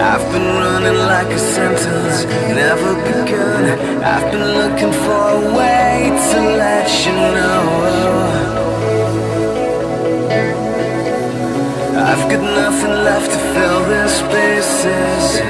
I've 0.00 0.26
been 0.32 0.42
running 0.42 0.98
like 1.06 1.28
a 1.28 1.38
sentence, 1.38 2.24
never 2.24 2.94
begun. 2.94 3.64
I've 4.02 4.30
been 4.32 4.48
looking 4.60 4.92
for 5.04 5.22
a 5.28 5.54
way 5.56 6.10
to 6.30 6.40
let 6.56 6.88
you 7.04 7.12
know. 7.12 8.42
I've 12.08 12.24
got 12.30 12.42
nothing 12.42 12.96
left 13.04 13.30
to 13.32 13.38
fill 13.54 13.80
the 13.84 14.08
spaces. 14.08 15.40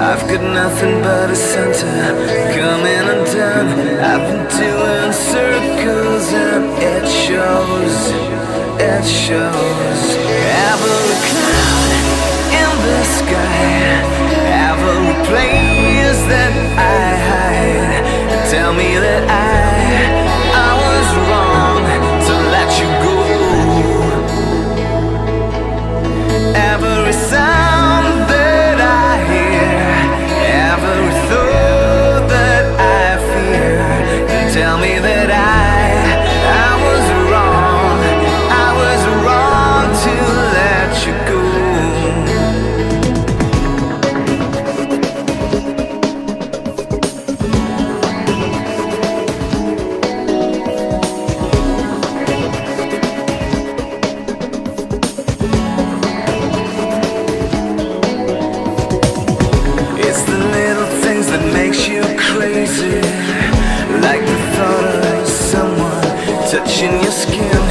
I've 0.00 0.22
got 0.28 0.42
nothing 0.42 1.02
but 1.02 1.30
a 1.30 1.36
center 1.36 2.14
coming 2.54 3.06
undone. 3.14 3.68
I've 4.00 4.24
been 4.28 4.46
doing 4.58 5.12
circles 5.12 6.32
and 6.32 6.64
it 6.92 7.06
shows, 7.06 7.96
it 8.80 9.04
shows. 9.04 10.00
Every 10.70 11.16
cloud 11.28 11.90
in 12.60 12.70
the 12.86 13.04
sky. 13.04 13.69
crazy. 62.60 63.00
Like 64.04 64.20
the 64.20 64.38
thought 64.54 65.04
of 65.14 65.28
someone 65.28 66.02
touching 66.50 66.92
your 67.02 67.12
skin. 67.12 67.62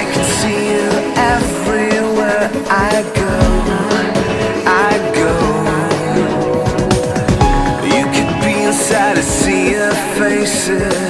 I 0.00 0.02
can 0.12 0.24
see 0.38 0.60
you 0.72 0.88
everywhere 1.34 2.50
I 2.70 3.02
go. 3.20 3.34
I 4.66 4.92
go. 5.20 5.32
You 7.94 8.04
could 8.14 8.32
be 8.42 8.54
inside 8.64 9.16
to 9.16 9.22
see 9.22 9.72
your 9.72 9.92
faces. 10.16 11.07